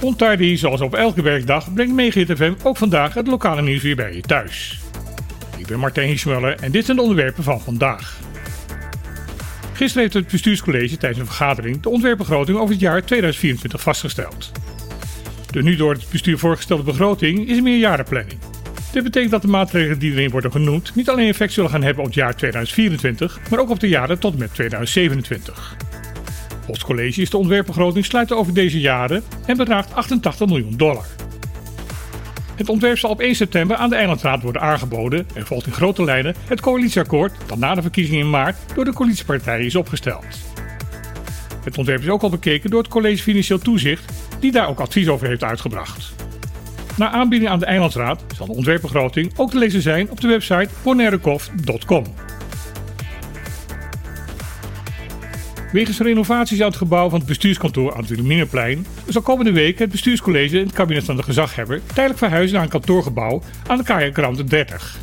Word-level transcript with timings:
Ontardy, 0.00 0.56
zoals 0.56 0.80
op 0.80 0.94
elke 0.94 1.22
werkdag, 1.22 1.74
brengt 1.74 1.94
Megahit 1.94 2.32
FM 2.36 2.52
ook 2.62 2.76
vandaag 2.76 3.14
het 3.14 3.26
lokale 3.26 3.62
nieuws 3.62 3.82
weer 3.82 3.96
bij 3.96 4.14
je 4.14 4.20
thuis. 4.20 4.80
Ik 5.56 5.66
ben 5.66 5.78
Martijn 5.78 6.08
Hiesmuller 6.08 6.56
en 6.60 6.70
dit 6.70 6.84
zijn 6.84 6.96
de 6.96 7.02
onderwerpen 7.02 7.44
van 7.44 7.60
vandaag. 7.60 8.20
Gisteren 9.72 10.02
heeft 10.02 10.14
het 10.14 10.28
bestuurscollege 10.28 10.96
tijdens 10.96 11.20
een 11.20 11.26
vergadering 11.26 11.82
de 11.82 11.88
ontwerpbegroting 11.88 12.58
over 12.58 12.70
het 12.70 12.80
jaar 12.80 13.04
2024 13.04 13.80
vastgesteld. 13.80 14.52
De 15.50 15.62
nu 15.62 15.76
door 15.76 15.92
het 15.92 16.06
bestuur 16.10 16.38
voorgestelde 16.38 16.82
begroting 16.82 17.48
is 17.48 17.56
een 17.56 17.62
meerjarenplanning. 17.62 18.38
Dit 18.92 19.02
betekent 19.02 19.30
dat 19.30 19.42
de 19.42 19.48
maatregelen 19.48 19.98
die 19.98 20.12
erin 20.12 20.30
worden 20.30 20.52
genoemd 20.52 20.94
niet 20.94 21.08
alleen 21.08 21.28
effect 21.28 21.52
zullen 21.52 21.70
gaan 21.70 21.82
hebben 21.82 22.02
op 22.02 22.06
het 22.06 22.18
jaar 22.18 22.36
2024, 22.36 23.40
maar 23.50 23.58
ook 23.58 23.70
op 23.70 23.80
de 23.80 23.88
jaren 23.88 24.18
tot 24.18 24.32
en 24.32 24.38
met 24.38 24.54
2027. 24.54 25.76
Volgens 26.64 26.84
college 26.84 27.20
is 27.20 27.30
de 27.30 27.36
ontwerpbegroting 27.36 28.04
sluiten 28.04 28.36
over 28.36 28.54
deze 28.54 28.80
jaren 28.80 29.22
en 29.46 29.56
bedraagt 29.56 29.94
88 29.94 30.46
miljoen 30.46 30.76
dollar. 30.76 31.06
Het 32.56 32.68
ontwerp 32.68 32.98
zal 32.98 33.10
op 33.10 33.20
1 33.20 33.34
september 33.34 33.76
aan 33.76 33.90
de 33.90 33.96
Eilandraad 33.96 34.42
worden 34.42 34.62
aangeboden 34.62 35.26
en 35.34 35.46
volgt 35.46 35.66
in 35.66 35.72
grote 35.72 36.04
lijnen 36.04 36.34
het 36.46 36.60
coalitieakkoord 36.60 37.32
dat 37.46 37.58
na 37.58 37.74
de 37.74 37.82
verkiezingen 37.82 38.20
in 38.20 38.30
maart 38.30 38.56
door 38.74 38.84
de 38.84 38.92
coalitiepartijen 38.92 39.66
is 39.66 39.76
opgesteld. 39.76 40.24
Het 41.64 41.78
ontwerp 41.78 42.00
is 42.00 42.08
ook 42.08 42.22
al 42.22 42.30
bekeken 42.30 42.70
door 42.70 42.82
het 42.82 42.90
College 42.90 43.22
Financieel 43.22 43.58
Toezicht, 43.58 44.12
die 44.40 44.52
daar 44.52 44.68
ook 44.68 44.80
advies 44.80 45.08
over 45.08 45.26
heeft 45.26 45.44
uitgebracht. 45.44 46.14
Na 46.96 47.10
aanbieding 47.10 47.50
aan 47.50 47.58
de 47.58 47.66
Eilandsraad 47.66 48.24
zal 48.36 48.46
de 48.46 48.52
ontwerpbegroting 48.52 49.32
ook 49.36 49.50
te 49.50 49.58
lezen 49.58 49.82
zijn 49.82 50.10
op 50.10 50.20
de 50.20 50.28
website 50.28 50.68
bonairekoff.com. 50.82 52.04
Wegens 55.74 55.98
renovaties 55.98 56.60
aan 56.60 56.66
het 56.66 56.76
gebouw 56.76 57.08
van 57.08 57.18
het 57.18 57.28
bestuurskantoor 57.28 57.92
aan 57.92 58.00
het 58.00 58.08
Wilhelminaplein 58.08 58.86
zal 59.08 59.22
komende 59.22 59.52
week 59.52 59.78
het 59.78 59.90
bestuurscollege 59.90 60.58
en 60.58 60.64
het 60.64 60.74
kabinet 60.74 61.04
van 61.04 61.16
de 61.16 61.22
gezaghebber 61.22 61.80
tijdelijk 61.86 62.18
verhuizen 62.18 62.54
naar 62.54 62.64
een 62.64 62.70
kantoorgebouw 62.70 63.42
aan 63.66 63.76
de 63.76 63.84
Kajakramte 63.84 64.44
30. 64.44 64.98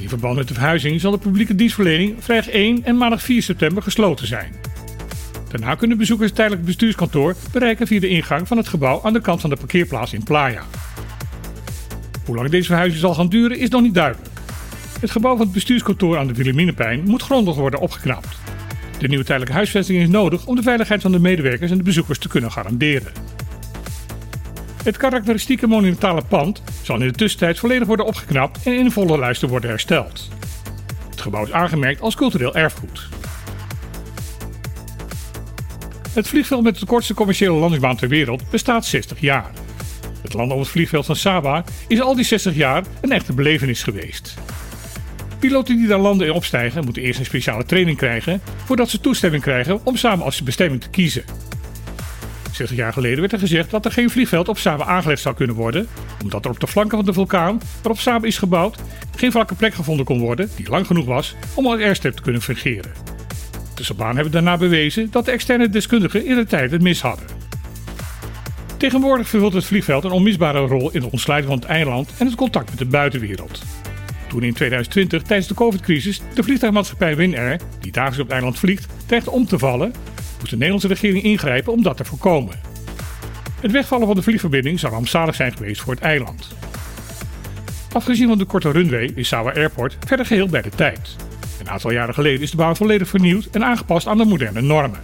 In 0.00 0.08
verband 0.08 0.36
met 0.36 0.48
de 0.48 0.54
verhuizing 0.54 1.00
zal 1.00 1.10
de 1.10 1.18
publieke 1.18 1.54
dienstverlening 1.54 2.16
vrijdag 2.18 2.48
1 2.48 2.84
en 2.84 2.96
maandag 2.96 3.22
4 3.22 3.42
september 3.42 3.82
gesloten 3.82 4.26
zijn. 4.26 4.52
Daarna 5.50 5.74
kunnen 5.74 5.98
bezoekers 5.98 6.28
het 6.28 6.36
tijdelijk 6.36 6.64
bestuurskantoor 6.64 7.36
bereiken 7.52 7.86
via 7.86 8.00
de 8.00 8.08
ingang 8.08 8.48
van 8.48 8.56
het 8.56 8.68
gebouw 8.68 9.00
aan 9.02 9.12
de 9.12 9.20
kant 9.20 9.40
van 9.40 9.50
de 9.50 9.56
parkeerplaats 9.56 10.12
in 10.12 10.22
Playa. 10.22 10.62
Hoe 12.26 12.36
lang 12.36 12.48
deze 12.48 12.66
verhuizing 12.66 13.00
zal 13.00 13.14
gaan 13.14 13.28
duren 13.28 13.58
is 13.58 13.68
nog 13.68 13.82
niet 13.82 13.94
duidelijk. 13.94 14.28
Het 15.00 15.10
gebouw 15.10 15.36
van 15.36 15.44
het 15.44 15.54
bestuurskantoor 15.54 16.18
aan 16.18 16.26
de 16.26 16.34
Wilhelminaplein 16.34 17.02
moet 17.04 17.22
grondig 17.22 17.54
worden 17.54 17.80
opgeknapt. 17.80 18.47
De 18.98 19.08
nieuwe 19.08 19.24
tijdelijke 19.24 19.56
huisvesting 19.56 20.00
is 20.00 20.08
nodig 20.08 20.46
om 20.46 20.56
de 20.56 20.62
veiligheid 20.62 21.02
van 21.02 21.12
de 21.12 21.18
medewerkers 21.18 21.70
en 21.70 21.76
de 21.76 21.82
bezoekers 21.82 22.18
te 22.18 22.28
kunnen 22.28 22.52
garanderen. 22.52 23.12
Het 24.82 24.96
karakteristieke 24.96 25.66
monumentale 25.66 26.22
pand 26.28 26.62
zal 26.82 27.00
in 27.00 27.06
de 27.06 27.12
tussentijd 27.12 27.58
volledig 27.58 27.86
worden 27.86 28.06
opgeknapt 28.06 28.62
en 28.64 28.72
in 28.72 28.90
volle 28.90 29.18
luister 29.18 29.48
worden 29.48 29.70
hersteld. 29.70 30.28
Het 31.10 31.20
gebouw 31.20 31.44
is 31.44 31.52
aangemerkt 31.52 32.00
als 32.00 32.14
cultureel 32.14 32.54
erfgoed. 32.54 33.08
Het 36.12 36.28
vliegveld 36.28 36.62
met 36.62 36.78
de 36.78 36.86
kortste 36.86 37.14
commerciële 37.14 37.52
landingsbaan 37.52 37.96
ter 37.96 38.08
wereld 38.08 38.50
bestaat 38.50 38.86
60 38.86 39.20
jaar. 39.20 39.50
Het 40.22 40.34
landen 40.34 40.56
op 40.56 40.62
het 40.62 40.70
vliegveld 40.70 41.06
van 41.06 41.16
Saba 41.16 41.64
is 41.88 42.00
al 42.00 42.14
die 42.14 42.24
60 42.24 42.54
jaar 42.54 42.84
een 43.00 43.12
echte 43.12 43.32
belevenis 43.32 43.82
geweest. 43.82 44.34
Piloten 45.38 45.76
die 45.76 45.86
daar 45.86 45.98
landen 45.98 46.26
en 46.26 46.32
opstijgen 46.32 46.84
moeten 46.84 47.02
eerst 47.02 47.18
een 47.18 47.24
speciale 47.24 47.64
training 47.64 47.96
krijgen 47.96 48.40
voordat 48.64 48.88
ze 48.88 49.00
toestemming 49.00 49.42
krijgen 49.42 49.80
om 49.84 49.96
samen 49.96 50.24
als 50.24 50.42
bestemming 50.42 50.80
te 50.80 50.90
kiezen. 50.90 51.24
60 52.52 52.76
jaar 52.76 52.92
geleden 52.92 53.20
werd 53.20 53.32
er 53.32 53.38
gezegd 53.38 53.70
dat 53.70 53.84
er 53.84 53.92
geen 53.92 54.10
vliegveld 54.10 54.48
op 54.48 54.58
Saba 54.58 54.84
aangelegd 54.84 55.22
zou 55.22 55.34
kunnen 55.34 55.56
worden, 55.56 55.88
omdat 56.22 56.44
er 56.44 56.50
op 56.50 56.60
de 56.60 56.66
flanken 56.66 56.96
van 56.96 57.06
de 57.06 57.12
vulkaan 57.12 57.60
waarop 57.82 58.00
Saba 58.00 58.26
is 58.26 58.38
gebouwd 58.38 58.78
geen 59.16 59.32
vlakke 59.32 59.54
plek 59.54 59.74
gevonden 59.74 60.04
kon 60.04 60.18
worden 60.18 60.50
die 60.56 60.68
lang 60.68 60.86
genoeg 60.86 61.06
was 61.06 61.34
om 61.54 61.66
als 61.66 61.80
airstrip 61.80 62.16
te 62.16 62.22
kunnen 62.22 62.42
fungeren. 62.42 62.92
De 63.74 63.84
Sabaan 63.84 64.14
hebben 64.14 64.32
daarna 64.32 64.56
bewezen 64.56 65.10
dat 65.10 65.24
de 65.24 65.30
externe 65.30 65.68
deskundigen 65.68 66.26
in 66.26 66.36
de 66.36 66.44
tijd 66.44 66.70
het 66.70 66.82
mis 66.82 67.00
hadden. 67.00 67.26
Tegenwoordig 68.76 69.28
vervult 69.28 69.52
het 69.52 69.64
vliegveld 69.64 70.04
een 70.04 70.10
onmisbare 70.10 70.58
rol 70.58 70.90
in 70.90 71.02
het 71.02 71.12
ontsluiten 71.12 71.50
van 71.50 71.58
het 71.58 71.68
eiland 71.68 72.12
en 72.18 72.26
het 72.26 72.34
contact 72.34 72.70
met 72.70 72.78
de 72.78 72.86
buitenwereld. 72.86 73.62
Toen 74.28 74.42
in 74.42 74.52
2020 74.52 75.22
tijdens 75.22 75.48
de 75.48 75.54
covid-crisis 75.54 76.20
de 76.34 76.42
vliegtuigmaatschappij 76.42 77.16
Winair, 77.16 77.60
die 77.80 77.92
dagelijks 77.92 78.20
op 78.20 78.26
het 78.26 78.34
eiland 78.34 78.58
vliegt, 78.58 78.86
dreigde 79.06 79.30
om 79.30 79.46
te 79.46 79.58
vallen, 79.58 79.92
moest 80.38 80.50
de 80.50 80.56
Nederlandse 80.56 80.88
regering 80.88 81.24
ingrijpen 81.24 81.72
om 81.72 81.82
dat 81.82 81.96
te 81.96 82.04
voorkomen. 82.04 82.60
Het 83.60 83.70
wegvallen 83.70 84.06
van 84.06 84.16
de 84.16 84.22
vliegverbinding 84.22 84.80
zou 84.80 84.92
rampzalig 84.92 85.34
zijn 85.34 85.56
geweest 85.56 85.80
voor 85.80 85.94
het 85.94 86.02
eiland. 86.02 86.48
Afgezien 87.92 88.28
van 88.28 88.38
de 88.38 88.44
korte 88.44 88.70
runway 88.70 89.12
is 89.14 89.28
Sawa 89.28 89.52
Airport 89.52 89.96
verder 90.06 90.26
geheel 90.26 90.48
bij 90.48 90.62
de 90.62 90.70
tijd. 90.70 91.16
Een 91.60 91.70
aantal 91.70 91.90
jaren 91.90 92.14
geleden 92.14 92.40
is 92.40 92.50
de 92.50 92.56
baan 92.56 92.76
volledig 92.76 93.08
vernieuwd 93.08 93.48
en 93.52 93.64
aangepast 93.64 94.06
aan 94.06 94.18
de 94.18 94.24
moderne 94.24 94.60
normen. 94.60 95.00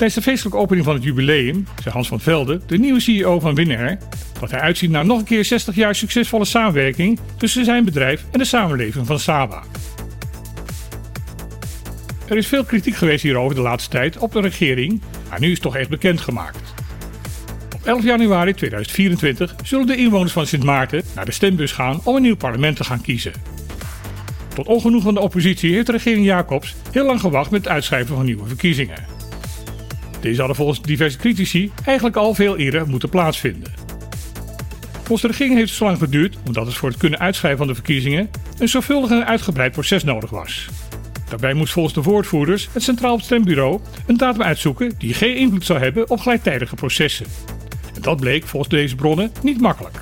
Tijdens 0.00 0.24
de 0.24 0.30
feestelijke 0.30 0.58
opening 0.58 0.84
van 0.84 0.94
het 0.94 1.04
jubileum 1.04 1.66
zei 1.82 1.94
Hans 1.94 2.08
van 2.08 2.20
Velde, 2.20 2.60
de 2.66 2.78
nieuwe 2.78 3.00
CEO 3.00 3.40
van 3.40 3.54
Winair, 3.54 3.98
dat 4.40 4.50
hij 4.50 4.60
uitziet 4.60 4.90
naar 4.90 5.06
nog 5.06 5.18
een 5.18 5.24
keer 5.24 5.44
60 5.44 5.74
jaar 5.74 5.94
succesvolle 5.94 6.44
samenwerking 6.44 7.18
tussen 7.36 7.64
zijn 7.64 7.84
bedrijf 7.84 8.24
en 8.30 8.38
de 8.38 8.44
samenleving 8.44 9.06
van 9.06 9.18
Saba. 9.18 9.62
Er 12.28 12.36
is 12.36 12.46
veel 12.46 12.64
kritiek 12.64 12.94
geweest 12.94 13.22
hierover 13.22 13.54
de 13.54 13.60
laatste 13.60 13.90
tijd 13.90 14.18
op 14.18 14.32
de 14.32 14.40
regering, 14.40 15.02
maar 15.28 15.40
nu 15.40 15.46
is 15.46 15.52
het 15.52 15.62
toch 15.62 15.76
echt 15.76 15.88
bekendgemaakt. 15.88 16.74
Op 17.74 17.84
11 17.84 18.04
januari 18.04 18.54
2024 18.54 19.54
zullen 19.62 19.86
de 19.86 19.96
inwoners 19.96 20.32
van 20.32 20.46
Sint 20.46 20.64
Maarten 20.64 21.02
naar 21.14 21.24
de 21.24 21.32
stembus 21.32 21.72
gaan 21.72 22.00
om 22.04 22.16
een 22.16 22.22
nieuw 22.22 22.36
parlement 22.36 22.76
te 22.76 22.84
gaan 22.84 23.00
kiezen. 23.00 23.32
Tot 24.54 24.66
ongenoeg 24.66 25.02
van 25.02 25.14
de 25.14 25.20
oppositie 25.20 25.74
heeft 25.74 25.86
de 25.86 25.92
regering 25.92 26.24
Jacobs 26.24 26.76
heel 26.92 27.06
lang 27.06 27.20
gewacht 27.20 27.50
met 27.50 27.64
het 27.64 27.72
uitschrijven 27.72 28.16
van 28.16 28.24
nieuwe 28.24 28.46
verkiezingen. 28.46 29.19
Deze 30.20 30.38
hadden 30.38 30.56
volgens 30.56 30.82
diverse 30.82 31.18
critici 31.18 31.70
eigenlijk 31.84 32.16
al 32.16 32.34
veel 32.34 32.56
eerder 32.56 32.88
moeten 32.88 33.08
plaatsvinden. 33.08 33.72
Volgens 34.92 35.22
de 35.22 35.28
regering 35.28 35.54
heeft 35.54 35.68
het 35.68 35.78
zo 35.78 35.84
lang 35.84 35.98
geduurd 35.98 36.36
omdat 36.46 36.66
het 36.66 36.74
voor 36.74 36.88
het 36.88 36.98
kunnen 36.98 37.18
uitschrijven 37.18 37.58
van 37.58 37.68
de 37.68 37.74
verkiezingen 37.74 38.30
een 38.58 38.68
zorgvuldig 38.68 39.10
en 39.10 39.26
uitgebreid 39.26 39.72
proces 39.72 40.04
nodig 40.04 40.30
was. 40.30 40.68
Daarbij 41.28 41.54
moest 41.54 41.72
volgens 41.72 41.94
de 41.94 42.02
woordvoerders 42.02 42.68
het 42.72 42.82
Centraal 42.82 43.18
Stembureau 43.18 43.80
een 44.06 44.16
datum 44.16 44.42
uitzoeken 44.42 44.92
die 44.98 45.14
geen 45.14 45.36
invloed 45.36 45.64
zou 45.64 45.78
hebben 45.78 46.10
op 46.10 46.20
gelijktijdige 46.20 46.74
processen. 46.74 47.26
En 47.94 48.02
dat 48.02 48.20
bleek 48.20 48.46
volgens 48.46 48.70
deze 48.70 48.94
bronnen 48.94 49.32
niet 49.42 49.60
makkelijk. 49.60 50.00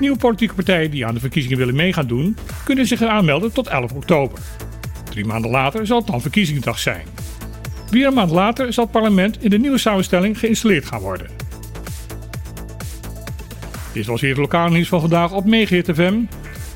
Nieuwe 0.00 0.18
politieke 0.18 0.54
partijen 0.54 0.90
die 0.90 1.06
aan 1.06 1.14
de 1.14 1.20
verkiezingen 1.20 1.58
willen 1.58 1.74
meegaan 1.74 2.06
doen, 2.06 2.36
kunnen 2.64 2.86
zich 2.86 3.02
aanmelden 3.02 3.52
tot 3.52 3.66
11 3.66 3.92
oktober. 3.92 4.38
Drie 5.10 5.24
maanden 5.24 5.50
later 5.50 5.86
zal 5.86 5.98
het 5.98 6.06
dan 6.06 6.20
verkiezingsdag 6.20 6.78
zijn. 6.78 7.17
Weer 7.90 8.06
een 8.06 8.14
maand 8.14 8.30
later 8.30 8.72
zal 8.72 8.84
het 8.84 8.92
parlement 8.92 9.42
in 9.42 9.50
de 9.50 9.58
nieuwe 9.58 9.78
samenstelling 9.78 10.38
geïnstalleerd 10.38 10.84
gaan 10.84 11.00
worden. 11.00 11.26
Dit 13.92 14.06
was 14.06 14.20
hier 14.20 14.30
het 14.30 14.38
lokale 14.38 14.70
nieuws 14.70 14.88
van 14.88 15.00
vandaag 15.00 15.32
op 15.32 15.44
Megahit 15.44 15.90
FM. 15.94 16.20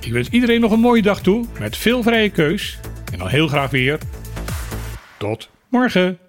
Ik 0.00 0.12
wens 0.12 0.28
iedereen 0.28 0.60
nog 0.60 0.72
een 0.72 0.80
mooie 0.80 1.02
dag 1.02 1.20
toe 1.20 1.46
met 1.58 1.76
veel 1.76 2.02
vrije 2.02 2.30
keus 2.30 2.78
en 3.12 3.18
dan 3.18 3.28
heel 3.28 3.48
graag 3.48 3.70
weer. 3.70 3.98
Tot 5.18 5.50
morgen! 5.68 6.21